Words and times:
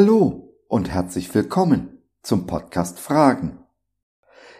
Hallo 0.00 0.54
und 0.68 0.90
herzlich 0.90 1.34
willkommen 1.34 1.98
zum 2.22 2.46
Podcast 2.46 3.00
Fragen. 3.00 3.58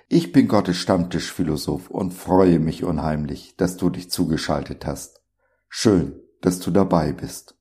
Ich 0.09 0.33
bin 0.33 0.49
Gottes 0.49 0.79
Stammtischphilosoph 0.79 1.91
und 1.91 2.11
freue 2.11 2.59
mich 2.59 2.83
unheimlich, 2.83 3.55
dass 3.57 3.77
du 3.77 3.89
dich 3.89 4.11
zugeschaltet 4.11 4.85
hast. 4.85 5.23
Schön, 5.69 6.21
dass 6.41 6.59
du 6.59 6.73
dabei 6.73 7.13
bist. 7.13 7.57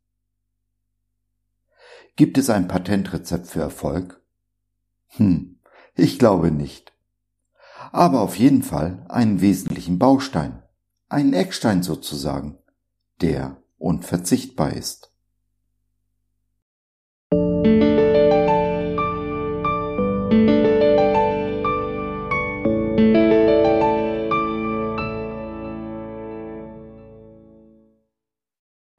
Gibt 2.15 2.39
es 2.39 2.49
ein 2.49 2.67
Patentrezept 2.67 3.45
für 3.45 3.61
Erfolg? 3.61 4.23
Hm, 5.09 5.59
ich 5.93 6.17
glaube 6.17 6.49
nicht. 6.49 6.93
Aber 7.91 8.21
auf 8.21 8.37
jeden 8.37 8.63
Fall 8.63 9.05
einen 9.07 9.39
wesentlichen 9.39 9.99
Baustein, 9.99 10.63
einen 11.09 11.33
Eckstein 11.33 11.83
sozusagen, 11.83 12.57
der 13.21 13.61
unverzichtbar 13.77 14.73
ist. 14.73 15.11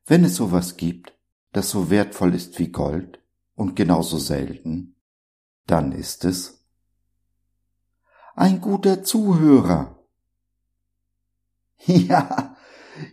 Wenn 0.08 0.24
es 0.24 0.36
sowas 0.36 0.78
gibt, 0.78 1.12
das 1.52 1.68
so 1.68 1.90
wertvoll 1.90 2.34
ist 2.34 2.58
wie 2.58 2.68
Gold 2.68 3.22
und 3.54 3.76
genauso 3.76 4.16
selten, 4.16 4.96
dann 5.66 5.92
ist 5.92 6.24
es 6.24 6.66
ein 8.34 8.60
guter 8.60 9.04
Zuhörer. 9.04 9.94
Ja, 11.86 12.56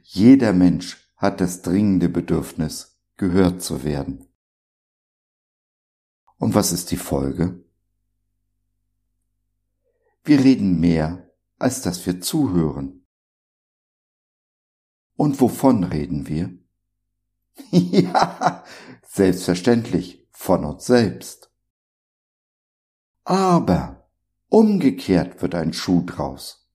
jeder 0.04 0.52
Mensch 0.52 1.12
hat 1.18 1.40
das 1.40 1.62
dringende 1.62 2.10
Bedürfnis, 2.10 3.00
gehört 3.16 3.62
zu 3.62 3.84
werden. 3.84 4.28
Und 6.38 6.56
was 6.56 6.72
ist 6.72 6.90
die 6.90 6.98
Folge? 6.98 7.64
Wir 10.24 10.40
reden 10.40 10.80
mehr, 10.80 11.32
als 11.60 11.84
dass 11.84 12.06
wir 12.08 12.22
zuhören. 12.22 13.06
Und 15.16 15.40
wovon 15.40 15.84
reden 15.84 16.28
wir? 16.28 16.65
ja, 17.72 18.64
selbstverständlich 19.08 20.28
von 20.32 20.66
uns 20.66 20.86
selbst. 20.86 21.52
Aber 23.24 24.10
umgekehrt 24.50 25.42
wird 25.42 25.56
ein 25.56 25.74
Schuh 25.74 26.04
draus. 26.06 26.70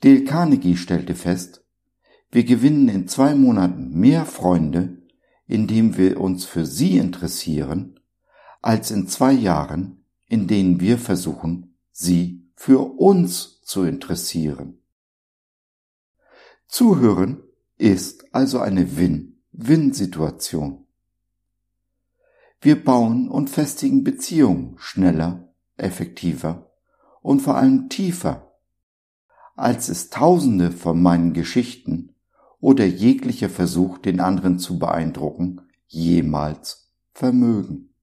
Dale 0.00 0.24
Carnegie 0.24 0.76
stellte 0.76 1.14
fest, 1.14 1.64
wir 2.30 2.44
gewinnen 2.44 2.88
in 2.88 3.08
zwei 3.08 3.34
Monaten 3.34 3.90
mehr 3.92 4.24
Freunde, 4.24 5.02
indem 5.46 5.96
wir 5.98 6.18
uns 6.18 6.44
für 6.44 6.64
sie 6.64 6.96
interessieren, 6.96 8.00
als 8.62 8.90
in 8.90 9.06
zwei 9.06 9.32
Jahren, 9.32 10.06
in 10.28 10.48
denen 10.48 10.80
wir 10.80 10.96
versuchen, 10.98 11.76
sie 11.90 12.50
für 12.56 12.98
uns 12.98 13.60
zu 13.62 13.84
interessieren. 13.84 14.82
Zuhören 16.68 17.42
ist 17.82 18.32
also 18.32 18.60
eine 18.60 18.96
Win-Win-Situation. 18.96 20.86
Wir 22.60 22.82
bauen 22.82 23.28
und 23.28 23.50
festigen 23.50 24.04
Beziehungen 24.04 24.76
schneller, 24.78 25.52
effektiver 25.76 26.70
und 27.22 27.40
vor 27.40 27.56
allem 27.56 27.88
tiefer, 27.88 28.56
als 29.56 29.88
es 29.88 30.10
tausende 30.10 30.70
von 30.70 31.02
meinen 31.02 31.32
Geschichten 31.32 32.14
oder 32.60 32.86
jeglicher 32.86 33.50
Versuch, 33.50 33.98
den 33.98 34.20
anderen 34.20 34.60
zu 34.60 34.78
beeindrucken, 34.78 35.62
jemals 35.88 36.94
vermögen. 37.10 37.96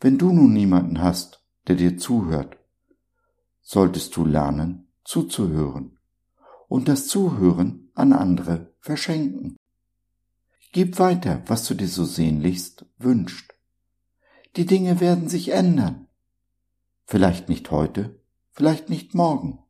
Wenn 0.00 0.16
du 0.16 0.32
nun 0.32 0.54
niemanden 0.54 1.02
hast, 1.02 1.44
der 1.66 1.76
dir 1.76 1.98
zuhört, 1.98 2.56
solltest 3.60 4.16
du 4.16 4.24
lernen, 4.24 4.88
zuzuhören 5.04 5.97
und 6.68 6.88
das 6.88 7.06
Zuhören 7.08 7.90
an 7.94 8.12
andere 8.12 8.72
verschenken. 8.78 9.56
Gib 10.72 10.98
weiter, 10.98 11.42
was 11.46 11.66
du 11.66 11.74
dir 11.74 11.88
so 11.88 12.04
sehnlichst 12.04 12.84
wünscht. 12.98 13.54
Die 14.56 14.66
Dinge 14.66 15.00
werden 15.00 15.28
sich 15.28 15.48
ändern. 15.50 16.08
Vielleicht 17.04 17.48
nicht 17.48 17.70
heute, 17.70 18.20
vielleicht 18.50 18.90
nicht 18.90 19.14
morgen, 19.14 19.60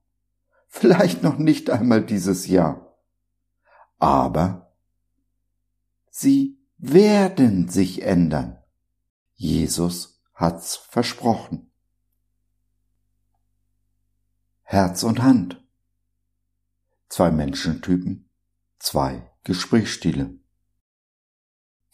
vielleicht 0.66 1.22
noch 1.22 1.38
nicht 1.38 1.70
einmal 1.70 2.04
dieses 2.04 2.48
Jahr. 2.48 2.98
Aber 3.98 4.74
sie 6.10 6.58
werden 6.78 7.68
sich 7.68 8.02
ändern. 8.02 8.58
Jesus 9.34 10.20
hat's 10.34 10.76
versprochen. 10.76 11.70
Herz 14.62 15.04
und 15.04 15.22
Hand 15.22 15.64
zwei 17.08 17.30
Menschentypen, 17.30 18.28
zwei 18.78 19.30
Gesprächsstile. 19.44 20.38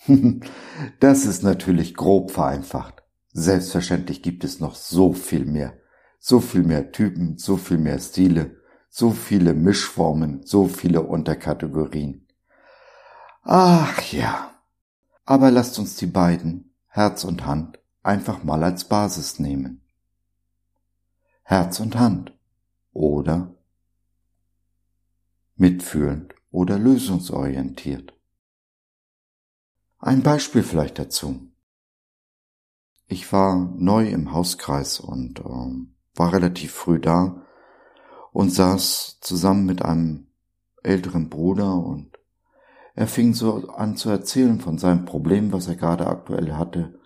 das 1.01 1.25
ist 1.25 1.43
natürlich 1.43 1.95
grob 1.95 2.31
vereinfacht. 2.31 3.03
Selbstverständlich 3.33 4.23
gibt 4.23 4.45
es 4.45 4.61
noch 4.61 4.75
so 4.75 5.13
viel 5.13 5.45
mehr. 5.45 5.79
So 6.19 6.41
viel 6.41 6.63
mehr 6.63 6.93
Typen, 6.93 7.37
so 7.37 7.57
viel 7.57 7.79
mehr 7.79 7.99
Stile, 7.99 8.57
so 8.89 9.11
viele 9.11 9.55
Mischformen, 9.55 10.43
so 10.45 10.69
viele 10.69 11.03
Unterkategorien. 11.03 12.27
Ach 13.43 14.01
ja. 14.13 14.51
Aber 15.27 15.51
lasst 15.51 15.79
uns 15.79 15.97
die 15.97 16.07
beiden, 16.07 16.75
Herz 16.87 17.25
und 17.25 17.45
Hand, 17.47 17.79
einfach 18.03 18.45
mal 18.45 18.63
als 18.63 18.85
Basis 18.85 19.39
nehmen. 19.39 19.83
Herz 21.43 21.81
und 21.81 21.99
Hand 21.99 22.33
oder 22.93 23.54
mitfühlend 25.57 26.35
oder 26.51 26.79
lösungsorientiert. 26.79 28.13
Ein 29.99 30.23
Beispiel 30.23 30.63
vielleicht 30.63 30.99
dazu. 30.99 31.51
Ich 33.07 33.33
war 33.33 33.73
neu 33.77 34.09
im 34.09 34.33
Hauskreis 34.33 35.01
und 35.01 35.41
äh, 35.41 36.19
war 36.19 36.33
relativ 36.33 36.73
früh 36.73 37.01
da 37.01 37.43
und 38.33 38.51
saß 38.51 39.19
zusammen 39.21 39.67
mit 39.67 39.83
einem 39.83 40.29
älteren 40.83 41.31
Bruder 41.31 41.75
und 41.75 42.19
er 42.95 43.07
fing 43.07 43.35
so 43.35 43.69
an 43.69 43.97
zu 43.97 44.11
erzählen 44.11 44.61
von 44.61 44.79
seinem 44.79 45.05
Problem, 45.05 45.53
was 45.53 45.67
er 45.67 45.77
gerade 45.77 46.07
aktuell 46.07 46.53
hatte 46.53 46.99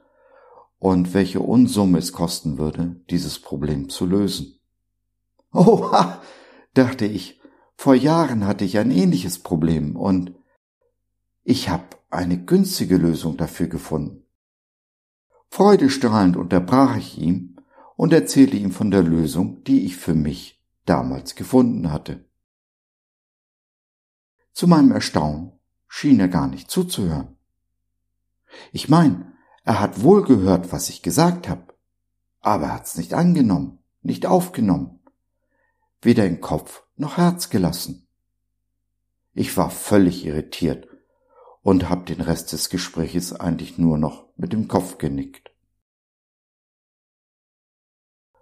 und 0.79 1.15
welche 1.15 1.41
Unsumme 1.41 1.99
es 1.99 2.13
kosten 2.13 2.59
würde, 2.59 3.01
dieses 3.11 3.41
Problem 3.41 3.89
zu 3.89 4.07
lösen. 4.07 4.59
Oha, 5.53 6.21
dachte 6.75 7.07
ich, 7.07 7.38
vor 7.79 7.95
Jahren 7.95 8.45
hatte 8.45 8.65
ich 8.65 8.77
ein 8.77 8.91
ähnliches 8.91 9.39
Problem 9.39 9.95
und 9.95 10.35
ich 11.45 11.69
habe 11.69 11.85
eine 12.11 12.37
günstige 12.37 12.97
Lösung 12.97 13.37
dafür 13.37 13.69
gefunden. 13.69 14.27
Freudestrahlend 15.49 16.37
unterbrach 16.37 16.97
ich 16.97 17.19
ihm 17.19 17.57
und 17.95 18.13
erzählte 18.13 18.57
ihm 18.57 18.73
von 18.73 18.91
der 18.91 19.05
Lösung, 19.05 19.63
die 19.63 19.87
ich 19.87 19.97
für 19.97 20.15
mich 20.15 20.61
damals 20.87 21.37
gefunden 21.37 21.93
hatte. 21.93 22.25
Zu 24.53 24.67
meinem 24.67 24.91
Erstaunen 24.91 25.53
schien 25.87 26.19
er 26.19 26.29
gar 26.29 26.49
nicht 26.49 26.73
zuzuhören. 26.73 27.37
Ich 28.73 28.89
mein, 28.89 29.35
er 29.63 29.79
hat 29.79 30.03
wohl 30.03 30.25
gehört, 30.25 30.73
was 30.73 30.89
ich 30.89 31.01
gesagt 31.03 31.49
habe, 31.49 31.75
aber 32.41 32.65
er 32.65 32.75
hat's 32.75 32.97
nicht 32.97 33.15
angenommen, 33.15 33.79
nicht 34.03 34.27
aufgenommen, 34.27 34.99
weder 36.03 36.27
in 36.27 36.41
Kopf 36.41 36.83
noch 36.99 37.17
Herz 37.17 37.51
gelassen. 37.51 38.07
Ich 39.35 39.57
war 39.57 39.71
völlig 39.71 40.25
irritiert 40.25 40.89
und 41.63 41.89
hab 41.89 42.07
den 42.07 42.21
Rest 42.21 42.53
des 42.53 42.71
Gespräches 42.71 43.33
eigentlich 43.33 43.79
nur 43.79 43.99
noch 43.99 44.27
mit 44.37 44.53
dem 44.53 44.69
Kopf 44.69 44.99
genickt. 44.99 45.51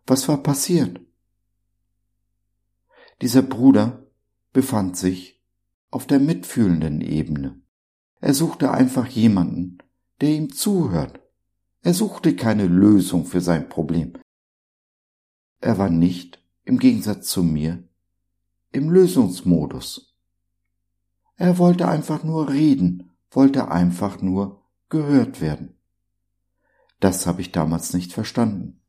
Was 0.07 0.29
war 0.29 0.43
passiert? 0.43 1.01
Dieser 3.21 3.43
Bruder 3.43 4.07
befand 4.53 4.97
sich 4.97 5.43
auf 5.91 6.07
der 6.07 6.21
mitfühlenden 6.21 7.01
Ebene. 7.01 7.61
Er 8.21 8.35
suchte 8.35 8.71
einfach 8.71 9.07
jemanden, 9.07 9.79
der 10.21 10.31
ihm 10.31 10.53
zuhört. 10.53 11.21
Er 11.83 11.95
suchte 11.95 12.37
keine 12.37 12.67
Lösung 12.67 13.27
für 13.27 13.41
sein 13.41 13.69
Problem. 13.69 14.15
Er 15.61 15.79
war 15.79 15.91
nicht, 15.91 16.43
im 16.65 16.79
Gegensatz 16.79 17.29
zu 17.29 17.43
mir, 17.43 17.87
im 18.77 18.91
Lösungsmodus. 18.91 20.17
Er 21.37 21.59
wollte 21.59 21.89
einfach 21.89 22.23
nur 22.23 22.51
reden, 22.51 23.17
wollte 23.31 23.71
einfach 23.71 24.21
nur 24.21 24.65
gehört 24.89 25.41
werden. 25.41 25.81
Das 27.01 27.27
habe 27.27 27.41
ich 27.41 27.53
damals 27.53 27.93
nicht 27.95 28.13
verstanden. 28.13 28.83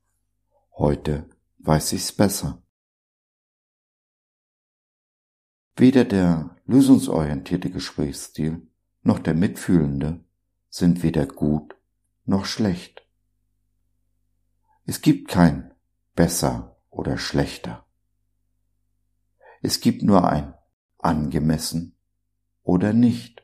Heute 0.78 1.30
weiß 1.60 1.94
ich's 1.94 2.12
besser. 2.12 2.62
Weder 5.76 6.06
der 6.06 6.56
lösungsorientierte 6.66 7.70
Gesprächsstil 7.70 8.68
noch 9.04 9.20
der 9.20 9.36
mitfühlende 9.36 10.24
sind 10.70 11.02
weder 11.04 11.26
gut 11.26 11.76
noch 12.26 12.46
schlecht. 12.46 13.08
Es 14.86 15.02
gibt 15.02 15.30
kein 15.30 15.74
besser 16.16 16.78
oder 16.90 17.18
schlechter. 17.18 17.87
Es 19.62 19.82
gibt 19.82 20.04
nur 20.04 20.28
ein 20.28 20.54
angemessen 21.00 21.96
oder 22.64 22.94
nicht. 22.94 23.44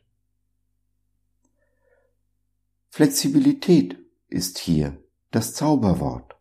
Flexibilität 2.90 3.98
ist 4.28 4.60
hier 4.60 5.02
das 5.32 5.54
Zauberwort. 5.54 6.36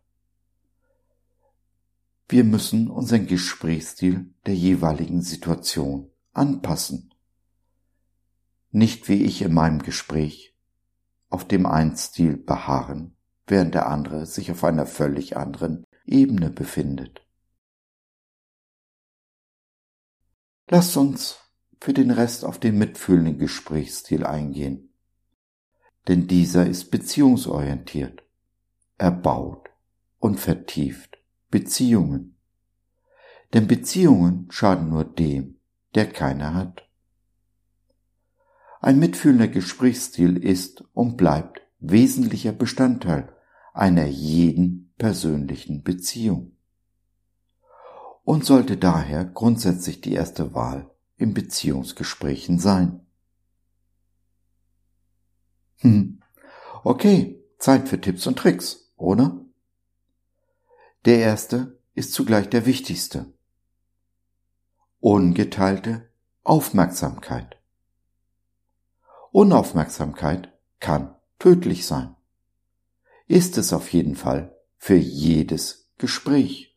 Wir 2.29 2.43
müssen 2.43 2.89
unseren 2.89 3.27
Gesprächsstil 3.27 4.33
der 4.45 4.55
jeweiligen 4.55 5.21
Situation 5.21 6.11
anpassen. 6.31 7.13
Nicht 8.71 9.07
wie 9.07 9.23
ich 9.23 9.41
in 9.41 9.53
meinem 9.53 9.81
Gespräch 9.81 10.55
auf 11.29 11.47
dem 11.47 11.65
einen 11.65 11.95
Stil 11.95 12.37
beharren, 12.37 13.15
während 13.47 13.73
der 13.73 13.87
andere 13.87 14.25
sich 14.25 14.51
auf 14.51 14.63
einer 14.63 14.85
völlig 14.85 15.37
anderen 15.37 15.85
Ebene 16.05 16.49
befindet. 16.49 17.22
Lasst 20.69 20.95
uns 20.97 21.37
für 21.79 21.93
den 21.93 22.11
Rest 22.11 22.45
auf 22.45 22.59
den 22.59 22.77
mitfühlenden 22.77 23.37
Gesprächsstil 23.37 24.25
eingehen. 24.25 24.93
Denn 26.07 26.27
dieser 26.27 26.65
ist 26.65 26.91
beziehungsorientiert. 26.91 28.23
Er 28.97 29.11
baut 29.11 29.69
und 30.19 30.39
vertieft 30.39 31.17
Beziehungen. 31.49 32.37
Denn 33.53 33.67
Beziehungen 33.67 34.47
schaden 34.49 34.89
nur 34.89 35.03
dem, 35.03 35.59
der 35.95 36.09
keine 36.09 36.53
hat. 36.53 36.89
Ein 38.79 38.99
mitfühlender 38.99 39.47
Gesprächsstil 39.47 40.37
ist 40.37 40.83
und 40.93 41.17
bleibt 41.17 41.61
wesentlicher 41.79 42.53
Bestandteil 42.53 43.33
einer 43.73 44.05
jeden 44.05 44.93
persönlichen 44.97 45.83
Beziehung 45.83 46.52
und 48.23 48.45
sollte 48.45 48.77
daher 48.77 49.25
grundsätzlich 49.25 50.01
die 50.01 50.13
erste 50.13 50.53
Wahl 50.53 50.89
in 51.17 51.33
Beziehungsgesprächen 51.33 52.59
sein. 52.59 53.05
Hm. 55.77 56.21
Okay, 56.83 57.43
Zeit 57.59 57.87
für 57.87 57.99
Tipps 57.99 58.25
und 58.27 58.37
Tricks, 58.37 58.91
oder? 58.95 59.39
Der 61.05 61.19
erste 61.19 61.79
ist 61.93 62.13
zugleich 62.13 62.49
der 62.49 62.65
wichtigste. 62.65 63.33
Ungeteilte 64.99 66.09
Aufmerksamkeit. 66.43 67.57
Unaufmerksamkeit 69.31 70.53
kann 70.79 71.15
tödlich 71.39 71.85
sein. 71.85 72.15
Ist 73.27 73.57
es 73.57 73.73
auf 73.73 73.91
jeden 73.91 74.15
Fall 74.15 74.55
für 74.77 74.95
jedes 74.95 75.89
Gespräch. 75.97 76.72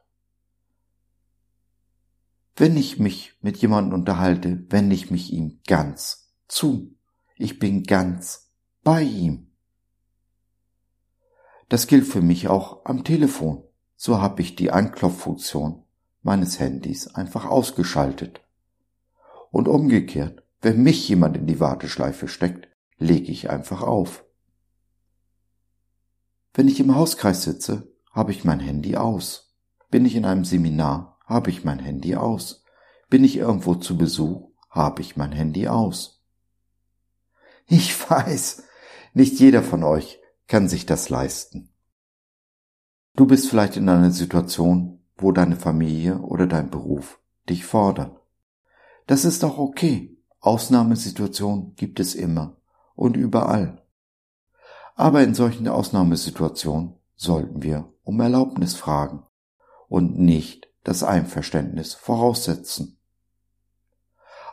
Wenn 2.59 2.79
ich 2.79 2.99
mich 2.99 3.35
mit 3.43 3.59
jemandem 3.59 3.93
unterhalte, 3.93 4.65
wende 4.71 4.95
ich 4.95 5.11
mich 5.11 5.31
ihm 5.31 5.61
ganz 5.67 6.33
zu. 6.49 6.97
Ich 7.37 7.59
bin 7.59 7.83
ganz 7.83 8.51
bei 8.83 9.03
ihm. 9.03 9.53
Das 11.69 11.87
gilt 11.87 12.07
für 12.07 12.23
mich 12.23 12.49
auch 12.49 12.87
am 12.87 13.05
Telefon. 13.05 13.63
So 13.95 14.23
habe 14.23 14.41
ich 14.41 14.57
die 14.57 14.71
Anklopffunktion 14.71 15.85
meines 16.23 16.59
Handys 16.59 17.09
einfach 17.15 17.45
ausgeschaltet. 17.45 18.41
Und 19.51 19.69
umgekehrt, 19.69 20.43
wenn 20.63 20.83
mich 20.83 21.07
jemand 21.09 21.37
in 21.37 21.47
die 21.47 21.61
Warteschleife 21.61 22.27
steckt, 22.27 22.69
lege 22.97 23.31
ich 23.31 23.51
einfach 23.51 23.83
auf. 23.83 24.25
Wenn 26.55 26.69
ich 26.69 26.81
im 26.81 26.95
Hauskreis 26.95 27.43
sitze, 27.43 27.93
habe 28.13 28.33
ich 28.33 28.45
mein 28.45 28.61
Handy 28.61 28.97
aus. 28.97 29.55
Bin 29.91 30.07
ich 30.07 30.17
in 30.17 30.25
einem 30.25 30.47
Seminar, 30.47 31.16
habe 31.27 31.51
ich 31.51 31.65
mein 31.65 31.81
Handy 31.81 32.17
aus. 32.17 32.65
Bin 33.11 33.25
ich 33.25 33.37
irgendwo 33.37 33.75
zu 33.75 33.99
Besuch, 33.99 34.51
habe 34.71 35.03
ich 35.03 35.17
mein 35.17 35.33
Handy 35.33 35.69
aus. 35.69 36.25
Ich 37.67 37.99
weiß, 38.11 38.63
nicht 39.13 39.39
jeder 39.39 39.63
von 39.63 39.83
euch 39.83 40.21
kann 40.47 40.69
sich 40.69 40.87
das 40.87 41.09
leisten. 41.09 41.73
Du 43.15 43.27
bist 43.27 43.49
vielleicht 43.49 43.77
in 43.77 43.89
einer 43.89 44.11
Situation, 44.11 45.05
wo 45.17 45.33
deine 45.33 45.57
Familie 45.57 46.19
oder 46.19 46.47
dein 46.47 46.71
Beruf 46.71 47.19
dich 47.49 47.65
fordern. 47.65 48.17
Das 49.07 49.25
ist 49.25 49.45
auch 49.45 49.59
okay. 49.59 50.17
Ausnahmesituationen 50.41 51.75
gibt 51.75 51.99
es 51.99 52.15
immer 52.15 52.57
und 52.95 53.17
überall. 53.17 53.83
Aber 54.95 55.23
in 55.23 55.35
solchen 55.35 55.67
Ausnahmesituationen 55.67 56.95
sollten 57.17 57.63
wir 57.63 57.93
um 58.03 58.21
Erlaubnis 58.21 58.75
fragen 58.75 59.25
und 59.89 60.19
nicht 60.19 60.69
das 60.87 61.03
Einverständnis 61.03 61.95
voraussetzen. 61.95 62.97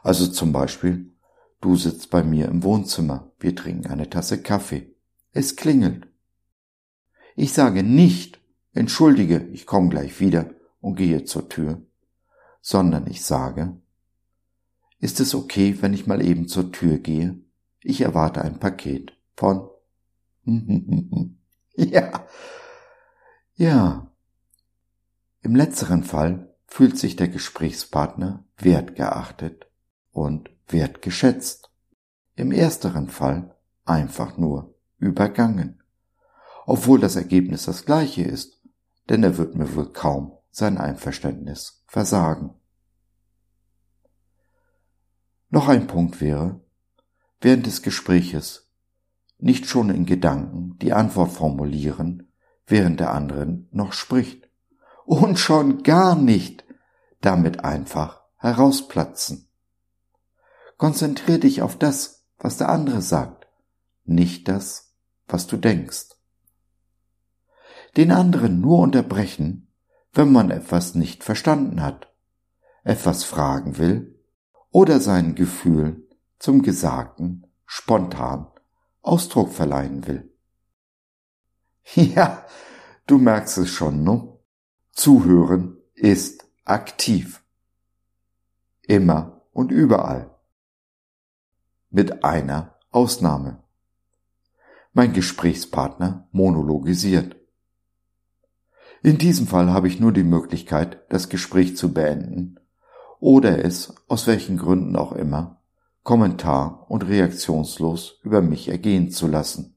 Also 0.02 0.28
zum 0.28 0.52
Beispiel, 0.52 1.14
du 1.62 1.76
sitzt 1.76 2.10
bei 2.10 2.24
mir 2.24 2.48
im 2.48 2.64
Wohnzimmer, 2.64 3.32
wir 3.40 3.56
trinken 3.56 3.88
eine 3.88 4.10
Tasse 4.10 4.42
Kaffee. 4.42 4.96
Es 5.32 5.56
klingelt. 5.56 6.08
Ich 7.36 7.54
sage 7.54 7.84
nicht, 7.84 8.40
entschuldige, 8.74 9.48
ich 9.52 9.68
komme 9.68 9.90
gleich 9.90 10.20
wieder 10.20 10.50
und 10.82 10.96
gehe 10.96 11.24
zur 11.24 11.50
Tür, 11.50 11.86
sondern 12.62 13.06
ich 13.06 13.24
sage, 13.24 13.78
ist 15.00 15.20
es 15.20 15.36
okay, 15.36 15.78
wenn 15.82 15.94
ich 15.94 16.08
mal 16.08 16.26
eben 16.26 16.48
zur 16.48 16.72
Tür 16.72 16.98
gehe? 16.98 17.40
Ich 17.82 18.02
erwarte 18.02 18.42
ein 18.42 18.60
Paket 18.60 19.14
von. 19.36 19.70
ja. 21.76 22.26
Ja. 23.56 24.13
Im 25.44 25.58
letzteren 25.58 26.04
Fall 26.04 26.56
fühlt 26.68 26.98
sich 26.98 27.18
der 27.18 27.28
Gesprächspartner 27.28 28.46
wertgeachtet 28.58 29.68
und 30.12 30.50
wertgeschätzt. 30.70 31.70
Im 32.38 32.54
ersteren 32.54 33.10
Fall 33.10 33.54
einfach 33.84 34.38
nur 34.38 34.74
übergangen. 35.00 35.84
Obwohl 36.66 37.02
das 37.02 37.18
Ergebnis 37.18 37.66
das 37.66 37.84
gleiche 37.84 38.24
ist, 38.24 38.62
denn 39.10 39.22
er 39.22 39.38
wird 39.38 39.54
mir 39.56 39.76
wohl 39.76 39.92
kaum 39.92 40.32
sein 40.50 40.78
Einverständnis 40.78 41.84
versagen. 41.88 42.54
Noch 45.50 45.68
ein 45.68 45.88
Punkt 45.88 46.22
wäre, 46.22 46.62
während 47.42 47.66
des 47.66 47.82
Gespräches 47.82 48.72
nicht 49.40 49.66
schon 49.66 49.90
in 49.90 50.06
Gedanken 50.06 50.80
die 50.80 50.94
Antwort 50.94 51.34
formulieren, 51.34 52.32
während 52.66 53.02
der 53.02 53.12
andere 53.12 53.66
noch 53.72 53.92
spricht. 53.92 54.43
Und 55.06 55.40
schon 55.40 55.84
gar 55.84 56.16
nicht 56.16 56.64
damit 57.22 57.64
einfach 57.64 58.22
herausplatzen. 58.38 59.50
Konzentrier 60.78 61.40
dich 61.40 61.62
auf 61.62 61.78
das, 61.78 62.26
was 62.38 62.58
der 62.58 62.70
andere 62.70 63.02
sagt, 63.02 63.48
nicht 64.04 64.48
das, 64.48 64.94
was 65.28 65.48
du 65.48 65.58
denkst. 65.58 66.10
Den 67.96 68.12
anderen 68.12 68.60
nur 68.60 68.80
unterbrechen, 68.80 69.72
wenn 70.12 70.32
man 70.32 70.52
etwas 70.52 70.96
nicht 70.96 71.24
verstanden 71.24 71.82
hat, 71.82 72.12
etwas 72.84 73.24
fragen 73.24 73.78
will 73.78 74.20
oder 74.72 75.00
seinen 75.00 75.36
Gefühlen 75.36 76.04
zum 76.40 76.62
Gesagten 76.62 77.48
spontan 77.66 78.48
Ausdruck 79.02 79.52
verleihen 79.52 80.08
will. 80.08 80.30
Ja, 81.96 82.46
du 83.08 83.18
merkst 83.18 83.58
es 83.58 83.70
schon, 83.70 84.04
ne? 84.04 84.33
Zuhören 84.94 85.78
ist 85.96 86.46
aktiv. 86.66 87.44
Immer 88.84 89.42
und 89.52 89.72
überall. 89.72 90.30
Mit 91.90 92.24
einer 92.24 92.76
Ausnahme. 92.92 93.64
Mein 94.94 95.12
Gesprächspartner 95.12 96.28
monologisiert. 96.32 97.36
In 99.02 99.18
diesem 99.18 99.48
Fall 99.48 99.72
habe 99.72 99.88
ich 99.88 100.00
nur 100.00 100.14
die 100.14 100.24
Möglichkeit, 100.24 101.02
das 101.10 101.28
Gespräch 101.28 101.76
zu 101.76 101.92
beenden 101.92 102.60
oder 103.20 103.66
es, 103.66 103.96
aus 104.08 104.28
welchen 104.28 104.58
Gründen 104.58 104.96
auch 104.96 105.14
immer, 105.14 105.60
kommentar- 106.04 106.86
und 106.88 107.08
reaktionslos 107.08 108.20
über 108.22 108.42
mich 108.44 108.70
ergehen 108.70 109.10
zu 109.10 109.26
lassen. 109.26 109.76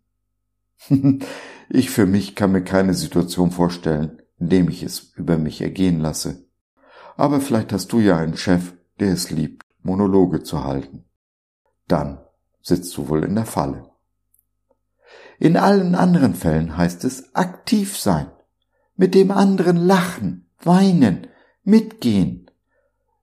ich 1.70 1.88
für 1.88 2.04
mich 2.04 2.34
kann 2.34 2.52
mir 2.52 2.62
keine 2.62 2.92
Situation 2.92 3.50
vorstellen, 3.50 4.20
in 4.38 4.48
dem 4.48 4.68
ich 4.68 4.82
es 4.82 5.12
über 5.16 5.38
mich 5.38 5.60
ergehen 5.60 6.00
lasse. 6.00 6.44
Aber 7.16 7.40
vielleicht 7.40 7.72
hast 7.72 7.92
du 7.92 8.00
ja 8.00 8.16
einen 8.16 8.36
Chef, 8.36 8.74
der 9.00 9.12
es 9.12 9.30
liebt, 9.30 9.64
Monologe 9.82 10.42
zu 10.42 10.64
halten. 10.64 11.04
Dann 11.88 12.20
sitzt 12.60 12.96
du 12.96 13.08
wohl 13.08 13.24
in 13.24 13.34
der 13.34 13.46
Falle. 13.46 13.90
In 15.38 15.56
allen 15.56 15.94
anderen 15.94 16.34
Fällen 16.34 16.76
heißt 16.76 17.04
es 17.04 17.34
aktiv 17.34 17.98
sein, 17.98 18.30
mit 18.96 19.14
dem 19.14 19.30
anderen 19.30 19.76
lachen, 19.76 20.50
weinen, 20.62 21.28
mitgehen, 21.62 22.46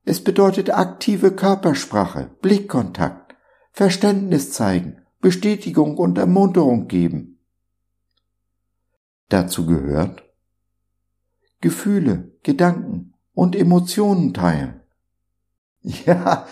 es 0.06 0.22
bedeutet 0.22 0.70
aktive 0.70 1.30
Körpersprache, 1.32 2.30
Blickkontakt, 2.42 3.34
Verständnis 3.72 4.52
zeigen, 4.52 5.00
Bestätigung 5.20 5.96
und 5.96 6.18
Ermunterung 6.18 6.88
geben. 6.88 7.38
Dazu 9.30 9.64
gehört 9.64 10.23
Gefühle, 11.64 12.30
Gedanken 12.42 13.14
und 13.32 13.56
Emotionen 13.56 14.34
teilen. 14.34 14.80
Ja, 16.06 16.46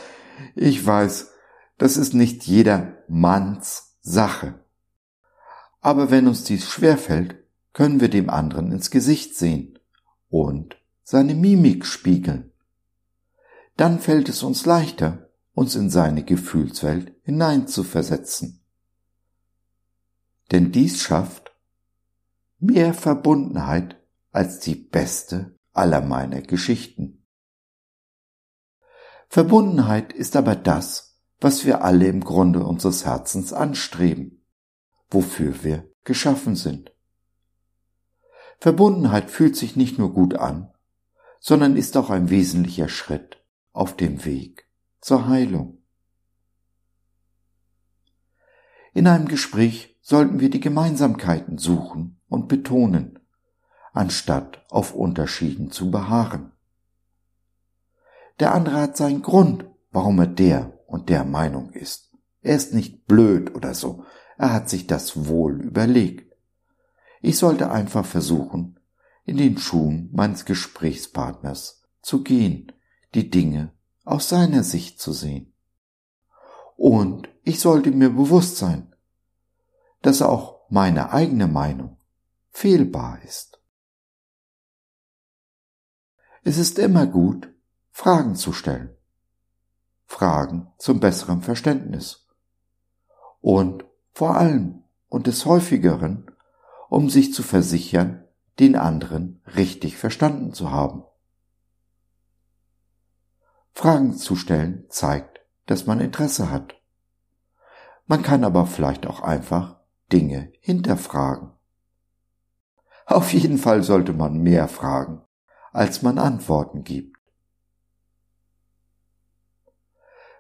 ich 0.57 0.85
weiß, 0.85 1.31
das 1.76 1.99
ist 1.99 2.14
nicht 2.14 2.45
jeder 2.45 2.99
Manns 3.09 3.97
Sache. 4.00 4.62
Aber 5.83 6.11
wenn 6.11 6.28
uns 6.28 6.45
dies 6.45 6.66
schwerfällt, 6.66 7.37
können 7.75 8.00
wir 8.00 8.09
dem 8.09 8.31
anderen 8.31 8.73
ins 8.73 8.90
Gesicht 8.90 9.37
sehen 9.37 9.78
und 10.31 10.76
seine 11.02 11.35
Mimik 11.35 11.85
spiegeln. 11.85 12.50
Dann 13.76 13.99
fällt 13.99 14.31
es 14.31 14.42
uns 14.42 14.64
leichter, 14.64 15.28
uns 15.52 15.76
in 15.76 15.90
seine 15.90 16.25
Gefühlswelt 16.25 17.14
hineinzuversetzen. 17.23 18.61
Denn 20.50 20.73
dies 20.73 21.02
schafft 21.02 21.54
mehr 22.61 22.95
Verbundenheit 22.95 24.01
als 24.32 24.58
die 24.58 24.74
beste 24.74 25.58
aller 25.72 26.00
meiner 26.00 26.42
Geschichten. 26.42 27.26
Verbundenheit 29.28 30.12
ist 30.12 30.36
aber 30.36 30.56
das, 30.56 31.18
was 31.40 31.64
wir 31.64 31.82
alle 31.82 32.06
im 32.06 32.22
Grunde 32.22 32.64
unseres 32.64 33.04
Herzens 33.04 33.52
anstreben, 33.52 34.44
wofür 35.10 35.62
wir 35.62 35.90
geschaffen 36.04 36.56
sind. 36.56 36.94
Verbundenheit 38.58 39.30
fühlt 39.30 39.56
sich 39.56 39.76
nicht 39.76 39.98
nur 39.98 40.12
gut 40.12 40.34
an, 40.34 40.72
sondern 41.40 41.76
ist 41.76 41.96
auch 41.96 42.10
ein 42.10 42.30
wesentlicher 42.30 42.88
Schritt 42.88 43.44
auf 43.72 43.96
dem 43.96 44.24
Weg 44.24 44.68
zur 45.00 45.26
Heilung. 45.26 45.82
In 48.94 49.06
einem 49.06 49.26
Gespräch 49.26 49.98
sollten 50.02 50.40
wir 50.40 50.50
die 50.50 50.60
Gemeinsamkeiten 50.60 51.58
suchen 51.58 52.20
und 52.28 52.48
betonen, 52.48 53.18
anstatt 53.92 54.64
auf 54.70 54.94
Unterschieden 54.94 55.70
zu 55.70 55.90
beharren. 55.90 56.52
Der 58.40 58.54
andere 58.54 58.80
hat 58.80 58.96
seinen 58.96 59.22
Grund, 59.22 59.66
warum 59.90 60.18
er 60.18 60.26
der 60.26 60.78
und 60.87 61.08
der 61.08 61.25
Meinung 61.25 61.70
ist. 61.70 62.11
Er 62.40 62.56
ist 62.56 62.75
nicht 62.75 63.06
blöd 63.06 63.54
oder 63.54 63.75
so, 63.75 64.04
er 64.37 64.52
hat 64.52 64.68
sich 64.68 64.87
das 64.87 65.26
wohl 65.26 65.61
überlegt. 65.61 66.34
Ich 67.20 67.38
sollte 67.38 67.70
einfach 67.70 68.04
versuchen, 68.04 68.80
in 69.25 69.37
den 69.37 69.58
Schuhen 69.58 70.08
meines 70.12 70.44
Gesprächspartners 70.44 71.84
zu 72.00 72.25
gehen, 72.25 72.72
die 73.14 73.30
Dinge 73.30 73.72
aus 74.04 74.28
seiner 74.28 74.64
Sicht 74.64 75.00
zu 75.00 75.12
sehen. 75.12 75.52
Und 76.76 77.28
ich 77.44 77.61
sollte 77.61 77.92
mir 77.92 78.11
bewusst 78.11 78.56
sein, 78.56 78.92
dass 80.00 80.20
auch 80.22 80.62
meine 80.68 81.12
eigene 81.12 81.46
Meinung 81.46 81.99
fehlbar 82.50 83.20
ist. 83.22 83.62
Es 86.44 86.58
ist 86.58 86.80
immer 86.80 87.06
gut, 87.06 87.49
Fragen 87.92 88.34
zu 88.34 88.52
stellen. 88.52 88.96
Fragen 90.06 90.72
zum 90.76 90.99
besseren 90.99 91.40
Verständnis. 91.40 92.26
Und 93.40 93.84
vor 94.12 94.37
allem 94.37 94.82
und 95.08 95.28
des 95.28 95.46
häufigeren, 95.46 96.30
um 96.88 97.08
sich 97.08 97.32
zu 97.32 97.44
versichern, 97.44 98.25
den 98.58 98.75
anderen 98.75 99.40
richtig 99.54 99.96
verstanden 99.96 100.52
zu 100.52 100.72
haben. 100.72 101.04
Fragen 103.72 104.14
zu 104.14 104.34
stellen 104.34 104.87
zeigt, 104.88 105.40
dass 105.66 105.87
man 105.87 106.00
Interesse 106.00 106.50
hat. 106.50 106.75
Man 108.06 108.22
kann 108.22 108.42
aber 108.42 108.66
vielleicht 108.66 109.06
auch 109.06 109.20
einfach 109.20 109.80
Dinge 110.11 110.52
hinterfragen. 110.61 111.52
Auf 113.06 113.32
jeden 113.32 113.58
Fall 113.58 113.84
sollte 113.84 114.12
man 114.12 114.38
mehr 114.38 114.66
fragen, 114.66 115.22
als 115.73 116.02
man 116.02 116.19
Antworten 116.19 116.85
gibt. 116.85 117.19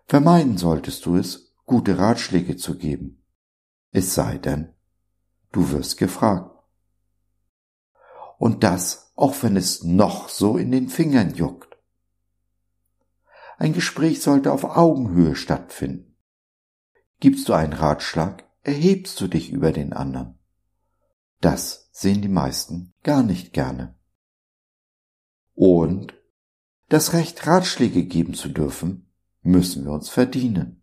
Vermeiden 0.06 0.58
solltest 0.58 1.06
du 1.06 1.16
es, 1.16 1.54
gute 1.64 1.98
Ratschläge 1.98 2.56
zu 2.56 2.76
geben. 2.76 3.24
Es 3.90 4.14
sei 4.14 4.38
denn, 4.38 4.74
du 5.52 5.70
wirst 5.70 5.96
gefragt. 5.96 6.50
Und 8.38 8.62
das, 8.62 9.12
auch 9.16 9.42
wenn 9.42 9.56
es 9.56 9.84
noch 9.84 10.28
so 10.28 10.56
in 10.58 10.70
den 10.70 10.88
Fingern 10.88 11.34
juckt. 11.34 11.76
Ein 13.56 13.72
Gespräch 13.72 14.20
sollte 14.20 14.52
auf 14.52 14.64
Augenhöhe 14.64 15.36
stattfinden. 15.36 16.16
Gibst 17.20 17.48
du 17.48 17.52
einen 17.52 17.72
Ratschlag, 17.72 18.44
erhebst 18.62 19.20
du 19.20 19.28
dich 19.28 19.50
über 19.50 19.72
den 19.72 19.92
anderen. 19.92 20.38
Das 21.40 21.88
sehen 21.92 22.20
die 22.22 22.28
meisten 22.28 22.92
gar 23.02 23.22
nicht 23.22 23.52
gerne. 23.52 23.96
Und 25.54 26.14
das 26.88 27.12
Recht, 27.12 27.46
Ratschläge 27.46 28.04
geben 28.04 28.34
zu 28.34 28.48
dürfen, 28.48 29.10
müssen 29.42 29.84
wir 29.84 29.92
uns 29.92 30.08
verdienen. 30.08 30.82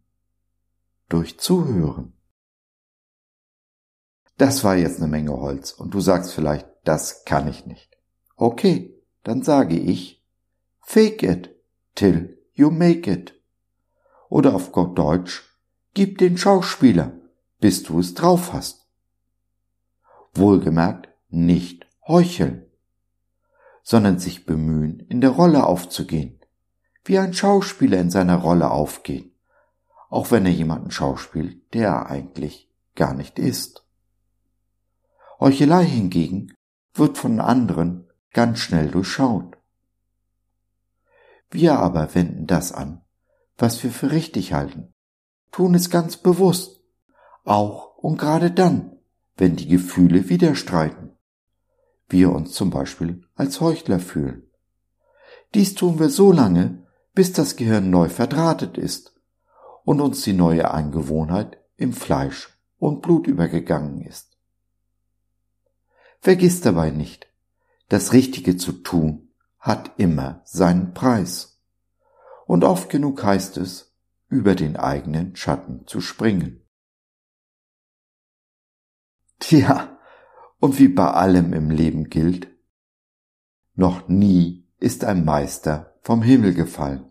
Durch 1.07 1.39
Zuhören. 1.39 2.13
Das 4.37 4.63
war 4.63 4.75
jetzt 4.75 4.99
eine 4.99 5.07
Menge 5.07 5.33
Holz 5.33 5.71
und 5.71 5.93
du 5.93 5.99
sagst 5.99 6.33
vielleicht, 6.33 6.67
das 6.83 7.25
kann 7.25 7.47
ich 7.47 7.65
nicht. 7.65 7.97
Okay, 8.35 8.95
dann 9.23 9.43
sage 9.43 9.77
ich, 9.77 10.25
fake 10.79 11.23
it 11.23 11.55
till 11.95 12.37
you 12.53 12.71
make 12.71 13.11
it. 13.11 13.33
Oder 14.29 14.55
auf 14.55 14.71
Gott 14.71 14.97
Deutsch, 14.97 15.43
gib 15.93 16.19
den 16.19 16.37
Schauspieler, 16.37 17.19
bis 17.59 17.83
du 17.83 17.99
es 17.99 18.13
drauf 18.13 18.53
hast. 18.53 18.87
Wohlgemerkt, 20.33 21.09
nicht 21.29 21.85
heucheln, 22.07 22.68
sondern 23.89 24.19
sich 24.19 24.45
bemühen, 24.45 24.99
in 24.99 25.19
der 25.19 25.31
Rolle 25.31 25.65
aufzugehen 25.65 26.39
wie 27.05 27.17
ein 27.17 27.33
Schauspieler 27.33 27.97
in 27.97 28.11
seiner 28.11 28.35
Rolle 28.35 28.69
aufgehen, 28.69 29.31
auch 30.11 30.29
wenn 30.29 30.45
er 30.45 30.51
jemanden 30.51 30.91
schauspielt, 30.91 31.73
der 31.73 31.87
er 31.87 32.05
eigentlich 32.11 32.71
gar 32.93 33.15
nicht 33.15 33.39
ist. 33.39 33.83
Heuchelei 35.39 35.85
hingegen 35.85 36.53
wird 36.93 37.17
von 37.17 37.39
anderen 37.39 38.07
ganz 38.31 38.59
schnell 38.59 38.91
durchschaut. 38.91 39.57
Wir 41.49 41.79
aber 41.79 42.13
wenden 42.13 42.45
das 42.45 42.71
an, 42.71 43.01
was 43.57 43.83
wir 43.83 43.89
für 43.89 44.11
richtig 44.11 44.53
halten, 44.53 44.93
tun 45.51 45.73
es 45.73 45.89
ganz 45.89 46.15
bewusst, 46.17 46.79
auch 47.43 47.97
und 47.97 48.19
gerade 48.19 48.51
dann, 48.51 48.99
wenn 49.35 49.55
die 49.55 49.67
Gefühle 49.67 50.29
widerstreiten, 50.29 51.08
wir 52.09 52.31
uns 52.31 52.53
zum 52.53 52.69
Beispiel 52.69 53.23
als 53.35 53.61
Heuchler 53.61 53.99
fühlen. 53.99 54.43
Dies 55.53 55.75
tun 55.75 55.99
wir 55.99 56.09
so 56.09 56.31
lange, 56.31 56.85
bis 57.13 57.33
das 57.33 57.55
Gehirn 57.55 57.89
neu 57.89 58.09
verdrahtet 58.09 58.77
ist 58.77 59.15
und 59.83 60.01
uns 60.01 60.23
die 60.23 60.33
neue 60.33 60.71
Angewohnheit 60.71 61.57
im 61.77 61.93
Fleisch 61.93 62.57
und 62.77 63.01
Blut 63.01 63.27
übergegangen 63.27 64.01
ist. 64.01 64.37
Vergiss 66.19 66.61
dabei 66.61 66.91
nicht, 66.91 67.27
das 67.87 68.13
Richtige 68.13 68.57
zu 68.57 68.73
tun 68.73 69.29
hat 69.59 69.91
immer 69.97 70.41
seinen 70.45 70.93
Preis. 70.93 71.61
Und 72.45 72.63
oft 72.63 72.89
genug 72.89 73.23
heißt 73.23 73.57
es, 73.57 73.95
über 74.27 74.55
den 74.55 74.77
eigenen 74.77 75.35
Schatten 75.35 75.87
zu 75.87 76.01
springen. 76.01 76.65
Tja, 79.39 79.98
und 80.59 80.77
wie 80.79 80.87
bei 80.87 81.11
allem 81.11 81.53
im 81.53 81.69
Leben 81.69 82.09
gilt, 82.09 82.49
noch 83.73 84.07
nie 84.07 84.67
ist 84.77 85.03
ein 85.05 85.25
Meister 85.25 85.97
vom 86.01 86.21
Himmel 86.21 86.53
gefallen. 86.53 87.09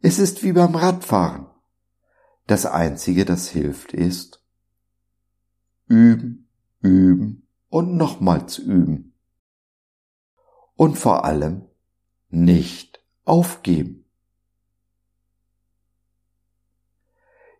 Es 0.00 0.18
ist 0.18 0.42
wie 0.42 0.52
beim 0.52 0.74
Radfahren. 0.74 1.46
Das 2.46 2.66
Einzige, 2.66 3.24
das 3.24 3.48
hilft, 3.48 3.92
ist 3.92 4.44
üben, 5.86 6.48
üben 6.80 7.48
und 7.68 7.96
nochmals 7.96 8.58
üben. 8.58 9.14
Und 10.76 10.98
vor 10.98 11.24
allem 11.24 11.68
nicht 12.28 13.02
aufgeben. 13.24 14.04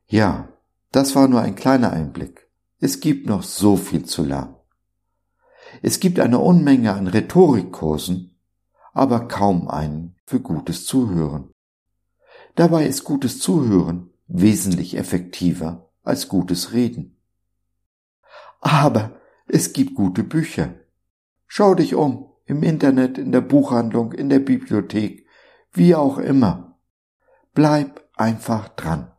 Ja, 0.07 0.49
das 0.93 1.17
war 1.17 1.29
nur 1.29 1.41
ein 1.41 1.55
kleiner 1.55 1.93
Einblick. 1.93 2.44
Es 2.79 3.01
gibt 3.01 3.27
noch 3.27 3.43
so 3.43 3.77
viel 3.77 4.05
zu 4.05 4.25
lernen. 4.25 4.57
Es 5.83 6.01
gibt 6.01 6.21
eine 6.21 6.39
Unmenge 6.39 6.93
an 6.93 7.07
Rhetorikkursen, 7.07 8.39
aber 8.93 9.29
kaum 9.29 9.69
einen 9.69 10.17
für 10.27 10.41
gutes 10.41 10.87
Zuhören. 10.87 11.51
Dabei 12.55 12.87
ist 12.87 13.05
gutes 13.05 13.39
Zuhören 13.41 14.11
wesentlich 14.27 14.97
effektiver 14.97 15.91
als 16.03 16.29
gutes 16.29 16.73
Reden. 16.73 17.21
Aber 18.61 19.21
es 19.47 19.73
gibt 19.73 19.95
gute 19.95 20.23
Bücher. 20.23 20.75
Schau 21.47 21.75
dich 21.75 21.95
um, 21.95 22.33
im 22.47 22.63
Internet, 22.63 23.19
in 23.19 23.33
der 23.33 23.41
Buchhandlung, 23.41 24.13
in 24.13 24.29
der 24.29 24.39
Bibliothek, 24.39 25.27
wie 25.73 25.95
auch 25.95 26.19
immer. 26.19 26.79
Bleib 27.53 28.09
einfach 28.17 28.69
dran. 28.71 29.13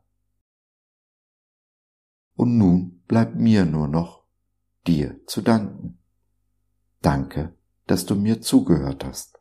Und 2.36 2.58
nun 2.58 2.95
bleibt 3.08 3.36
mir 3.36 3.66
nur 3.66 3.88
noch, 3.88 4.26
dir 4.88 5.20
zu 5.28 5.42
danken. 5.42 6.00
Danke, 7.02 7.56
dass 7.88 8.06
du 8.06 8.16
mir 8.16 8.42
zugehört 8.42 9.06
hast. 9.06 9.40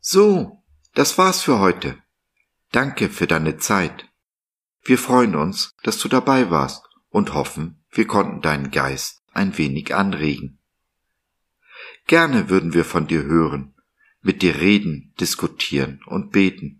So, 0.00 0.64
das 0.94 1.18
war's 1.18 1.42
für 1.42 1.60
heute. 1.60 1.98
Danke 2.72 3.10
für 3.10 3.26
deine 3.26 3.58
Zeit. 3.58 4.08
Wir 4.82 4.96
freuen 4.96 5.36
uns, 5.36 5.76
dass 5.82 5.98
du 5.98 6.08
dabei 6.08 6.50
warst 6.50 6.84
und 7.10 7.34
hoffen, 7.34 7.84
wir 7.90 8.06
konnten 8.06 8.40
deinen 8.40 8.70
Geist 8.70 9.22
ein 9.32 9.58
wenig 9.58 9.94
anregen. 9.94 10.58
Gerne 12.06 12.48
würden 12.48 12.72
wir 12.72 12.84
von 12.84 13.06
dir 13.06 13.24
hören, 13.24 13.74
mit 14.22 14.42
dir 14.42 14.56
reden, 14.56 15.14
diskutieren 15.20 16.00
und 16.06 16.32
beten. 16.32 16.79